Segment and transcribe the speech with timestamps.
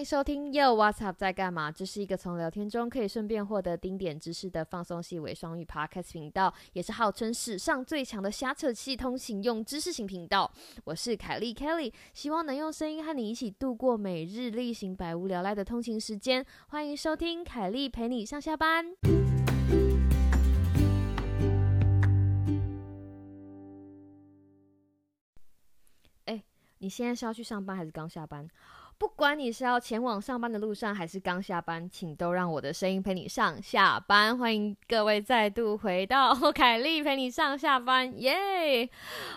[0.00, 1.70] 迎收听 Yo What's Up 在干嘛？
[1.70, 10.50] 这是一个从聊天中可以顺便获得丁点知识的放松系伪双语 Podcast 频道，也是号称史上最强的瞎扯气通行用知识型频道。
[10.84, 16.46] 我是凯莉 Kelly，希望能用声音和你一起度过每日例行百无聊赖的通勤时间。
[16.68, 18.86] 欢迎收听凯莉陪你上下班。
[26.24, 26.42] 哎，
[26.78, 28.48] 你现在是要去上班还是刚下班？
[29.00, 34.36] 不管你是要前往上班的路上，还是刚下班，请都让我的声音陪你上下班。
[34.36, 38.84] 欢迎各位再度回到 凯莉陪你上下班，耶！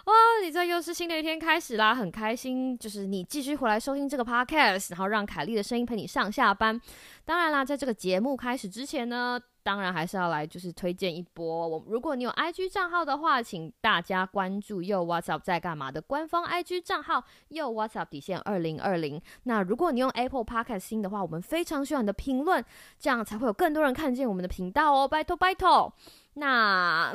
[0.03, 0.13] 哇，
[0.43, 6.77] 你这又是新的一天开始啦，很开心，就是你继续回来收听这个 podcast，然后让凯莉的声音陪你上下班。
[7.23, 9.39] 当然啦，在这个节目开始之前呢。
[9.63, 11.67] 当然还是要来，就是推荐一波。
[11.67, 19.21] 我如果你有 IG 账号的话，请大家关注又 What's Up 在干嘛的官方 IG 账号又 What's Up 底线二零二零。
[19.43, 22.63] 那如果你用 Apple Podcast 新的话，我们非常需要你的评论，
[22.99, 25.93] 这样才会有更多人看见我们的频道哦，拜托拜托。
[26.35, 27.13] 那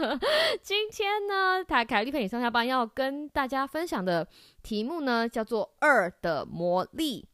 [0.62, 4.26] 今天呢，台凯丽陪你上下班要跟大家分享的
[4.62, 7.28] 题目呢，叫做二的魔力。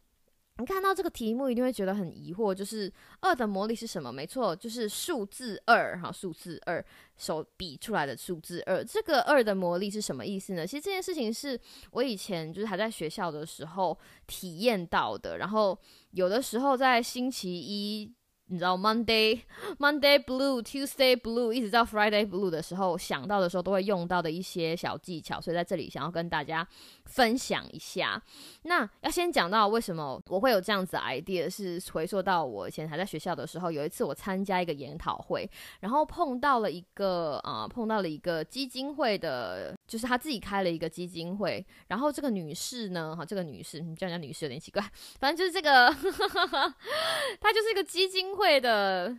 [0.59, 4.13] 你看到这个题目一定会觉得很疑惑，就是二的魔力是什么？
[4.13, 6.85] 没错，就是数字二哈，数字二
[7.17, 8.85] 手比出来的数字二。
[8.85, 10.67] 这个二的魔力是什么意思呢？
[10.67, 11.59] 其实这件事情是
[11.93, 15.79] 我以前就是还在学校的时候体验到的，然后
[16.11, 18.13] 有的时候在星期一。
[18.49, 19.41] 你知道 Monday
[19.79, 26.67] Monday Blue Tuesday Blue 一直到 Friday Blue 的时候，想到的时候都会用到的一些小技巧，所以在这里想要跟大家
[27.05, 28.21] 分享一下。
[28.63, 35.49] 那要先讲到为什么我会有这样子 idea，是回溯到我以前还在学校的时候，有一次我参加一个研讨会，
[35.81, 44.81] 然后碰到了一个啊，碰到了一个基金会的，就是他自己开了一个基金会，然后这个女士呢，哈，这个女士，你叫人家女士有点奇怪，
[45.19, 45.89] 反正就是这个，
[47.41, 48.29] 她就是一个基金。
[48.37, 49.17] 会的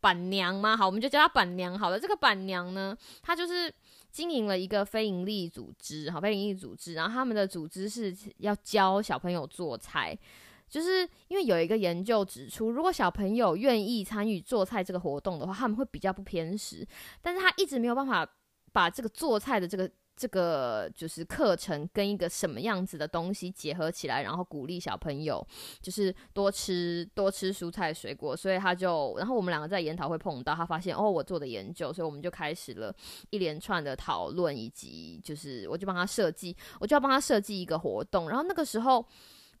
[0.00, 0.76] 板娘嘛？
[0.76, 1.98] 好，我们就叫她板娘好了。
[1.98, 3.72] 这个板娘呢，她就是
[4.12, 6.92] 经营了一个非营利组织，哈，非营利组织。
[6.92, 10.16] 然后他们的组织是要教小朋友做菜，
[10.68, 16.86] 就是因为有一个研究指出，如果小朋友愿意参与做菜这个活动的话，他们会比较不偏食。
[17.22, 18.28] 但是他一直没有办法
[18.72, 19.90] 把这个做菜的这个。
[20.20, 25.42] 这个就是课程跟一个什么样子的东西结合起来，然后鼓励小朋友
[25.80, 32.94] 就是多吃多吃蔬菜水果，所以他就，然后我们两个在研讨会碰到，他发现哦我做的研究，所以我们就开始了
[33.30, 39.02] 一连串的讨论，以及就是我就帮他设计，我就要帮他设计一个活动，然后那个时候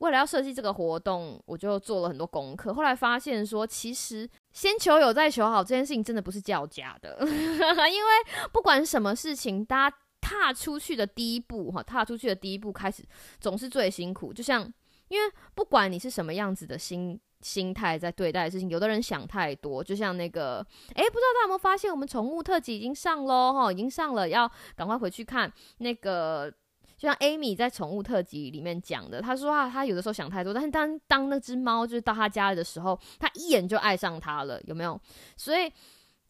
[0.00, 8.10] 为了要设计这个活动，我就做了很多功课，后来发现说其实先求有再求好这件事情真的不是叫假的， 因为
[8.52, 9.96] 不管什么事情，大家。
[10.30, 13.02] 踏出去的第一步，哈，踏出去的第一步开始
[13.40, 14.32] 总是最辛苦。
[14.32, 14.62] 就像，
[15.08, 19.82] 因为不管你是什么样子的心心态在对待事情，有的人想太多。
[19.82, 20.64] 就像那个，
[20.94, 25.52] 诶，不知道大家有没有发现，我们宠物特辑已经上喽，哈，已经上了，要赶快回去看。
[25.78, 26.48] 那个，
[26.96, 35.00] 就像 Amy 在宠物特辑里面讲的，他说啊，他有的时候想太多，但是当当那只猫就是到他家里的时候，他一眼就爱上它了，有没有？
[35.36, 35.72] 所以。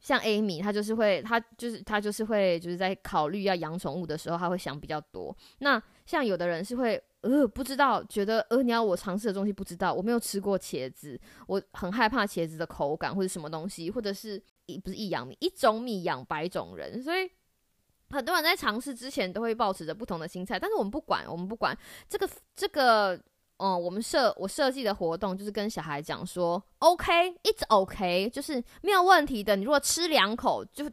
[0.00, 5.36] 像 Amy，她就是会，她就是她就是会，就是在考虑要养宠物的时候，她会想比较多。
[5.58, 17.30] 那像有的人是会，呃，不知道，觉得呃，你要我尝试的东西不知道，我没有吃过茄子，我很害怕茄子的口感或者什么东西，或者是一不是一养米，一种米养百种人，所以
[18.08, 20.58] 很多人在尝试之前都会保持着不同的心态。
[20.58, 21.76] 但是我们不管，我们不管
[22.08, 23.20] 这个这个。
[23.62, 29.54] 嗯，我们设我设计的活动就是跟小孩讲说，OK，it's OK，就是没有问题的。
[29.54, 30.90] 你如果吃两口就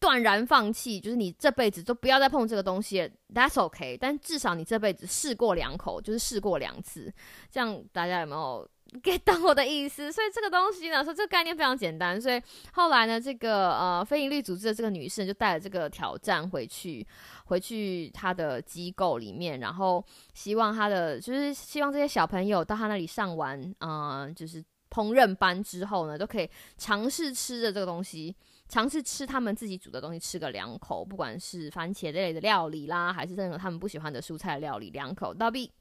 [0.00, 3.96] 断然放弃，就是你这辈子都不要再碰这个东西，That's OK。
[4.00, 7.12] 但至少你这辈子试过两口，就是试过两次，
[7.50, 8.68] 这样大家有没有？
[9.04, 17.06] get 到我的意思，所以这个东西呢，说这个概念非常简单，所以后来呢，这个呃非营利组织的这个女士就带了这个挑战回去，
[17.44, 20.04] 回去她的机构里面，然后
[20.34, 24.60] 希望她的就是希望这些小朋友到她那里上完嗯就是
[24.90, 28.34] 烹饪班之后呢，都可以尝试吃的这个东西，
[28.68, 35.72] 尝试吃他们自己煮的东西，吃个两口，不管是番茄类的料理啦，还是任何他们不喜欢的蔬菜料理，两口，that'll be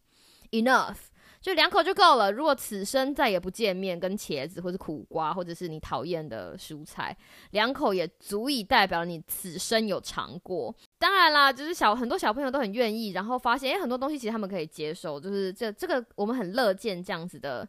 [0.52, 0.98] enough。
[1.42, 2.32] 就两口就够了。
[2.32, 7.16] 如果此生再也不见面，跟茄子或者苦瓜，或者是你讨厌的蔬菜，
[7.52, 10.74] 两口也足以代表你此生有尝过。
[10.98, 17.68] 当然啦，就是小很多小朋友都很愿意，然后发现诶，很多东西其实他们可以接受，就是这这个我们很乐见这样子的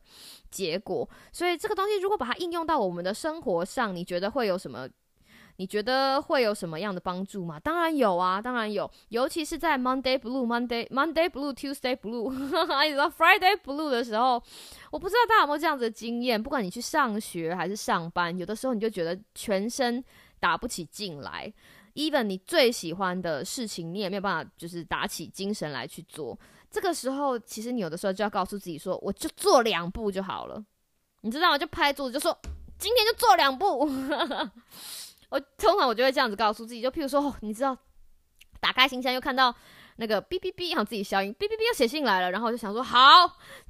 [0.50, 1.08] 结果。
[1.32, 4.88] 所以这个东西如果把它应用到我们的生活上，你觉得会有什么？
[5.60, 7.60] 你觉得会有什么样的帮助吗？
[7.60, 12.32] 当然有啊，当然有，尤其是在 Monday Blue、Monday Monday Blue、Tuesday Blue，
[12.86, 14.42] 一直到 Friday Blue 的时候，
[14.90, 16.42] 我不知道大家有没有这样子的经验。
[16.42, 20.02] 不管你去上学还是上班，有的时候你就觉得全身
[20.38, 21.52] 打不起劲来
[21.92, 26.38] ，even 你最喜欢的事情，你也没有办法就是打起精神来去做。
[26.70, 30.64] 这个时候，其实你有的时候就要告诉自己说，我就做两步就好了，
[31.20, 31.58] 你知道吗？
[31.58, 32.34] 就拍桌子就说，
[32.78, 33.86] 今天就做两步。
[35.30, 37.76] 我通常我就会这样子告诉自己，就譬如说，你知道，
[38.60, 39.54] 打开信箱又看到
[39.96, 42.98] 那个哔哔哔，然后自己消音，哔哔哔又写信来了，然后我就想说，好，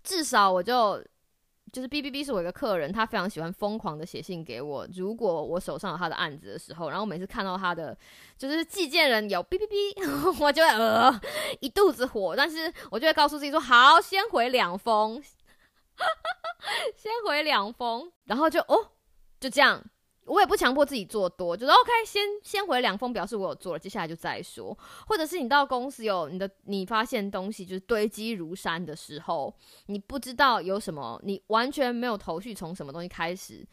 [0.02, 1.00] 至少我就
[1.72, 4.88] 就是哔哔哔是我一个客人，他非常喜欢疯狂的写信给我。
[4.94, 7.96] 如果我手上有他的案子的时候，然后每次看到他的
[8.36, 11.20] 就是寄件人有哔哔哔， 我就会呃
[11.60, 15.22] 一肚子火，但是我就会告诉自己说，好，先回两封，
[16.96, 18.92] 先回两封，然后就哦，
[19.38, 19.84] 就这样。
[20.30, 24.76] 我也不强迫自己做多，就是 OK，先先回两封表示我有做了，接下来就再说。
[25.04, 29.52] 或者是你到公司有你的，你发现东西就是堆积如山的时候，
[29.86, 33.66] 你不知道有什么，你完全没有头绪从什么东西开始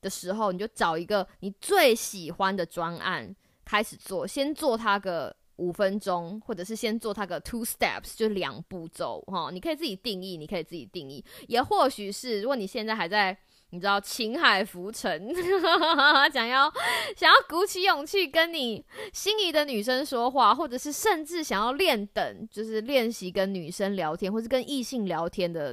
[0.00, 3.32] 的时候，你就找一个你最喜欢的专案
[3.64, 9.50] 开始做，先做它个五分钟，或者是先做它个 two steps，就两步骤哈。
[9.52, 13.38] 你可以自己定义，你可以自己定义，也或许是如果你现在还在。
[13.72, 15.32] 你知道情海浮沉，
[16.32, 16.72] 想要
[17.16, 25.72] 想要鼓起勇气跟你心仪的女生说话，或者是甚至想要练等，就是练习跟女生聊天，或是跟异性聊天的，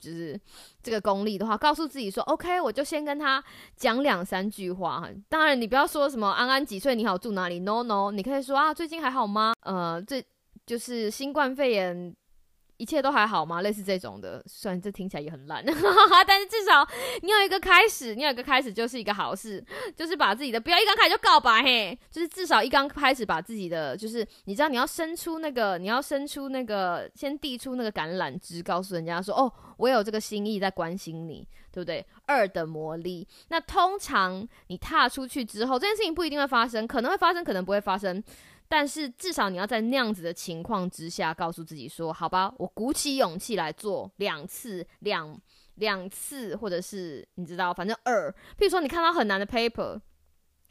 [0.00, 0.40] 就是
[0.82, 3.44] 这个功力的话，告诉自己说，OK，我就先跟他
[3.76, 5.06] 讲两三句话。
[5.28, 9.52] 当然，你不要说什么安安几岁，你好住哪里，No No，你可以说啊，最近还好吗？
[9.60, 10.24] 呃，这
[10.64, 12.16] 就是新冠肺炎。
[12.76, 13.62] 一切都还好吗？
[13.62, 15.64] 类似这种的，虽然这听起来也很烂，
[16.26, 16.86] 但是至少
[17.22, 19.64] 你有一个开始，你有一个开始就是一个好事，
[19.94, 32.04] 就是把自己的不要一刚开始就告白，嘿，就是至少一刚开始把自己的，就是你知道你要伸出那个，你要伸出那个，先递出那个橄榄枝，告诉人家说，哦，我有这个心意在关心你，对不对？
[32.26, 38.22] 二的魔力，那通常你踏出去之后，这件事情不一定会发生，可能会发生，可能不会发生。
[38.68, 45.40] 但是至少你要在那样子的情况之下，告诉自己说：“好吧，我鼓起勇气来做两次，两
[45.76, 48.30] 两次，或者是你知道，反正二。
[48.58, 50.00] 譬如说，你看到很难的 paper。”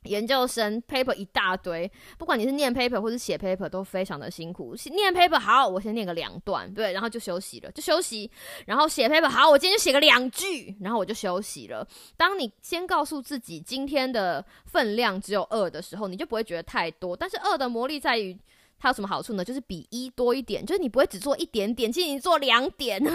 [0.05, 4.75] 研究生 paper 一大堆，不管你是念 paper 或是写 paper，都非常的辛苦。
[4.91, 8.29] 念 paper 好，我先念个两段，对，然后就休息了，就休息。
[8.65, 11.87] 然后写 paper 好，我今天就写个两句，然后我就休息了。
[12.15, 17.15] 当你先告诉自己今天的分量只有二的时候，你就不会觉得太多。
[17.15, 18.37] 但是二的魔力在于。
[18.77, 19.43] 它有什么好处呢？
[19.43, 23.01] 就是比一多一点，就是你不会只做一点点，其实你做两点。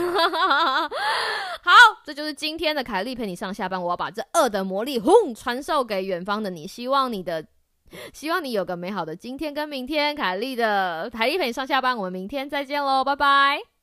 [1.62, 1.71] 好，
[2.05, 3.81] 这就是今天的凯莉陪你上下班。
[3.81, 7.47] 我要把这二的魔力轰传授给远方的你，希望你的，
[8.12, 10.17] 希望你有个美好的今天跟明天。
[10.17, 13.80] 凯莉的凯丽陪你上下班，我们明天再见喽，拜拜。